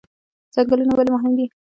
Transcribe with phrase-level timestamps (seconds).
[0.53, 1.45] ځنګلونه ولې مهم دي؟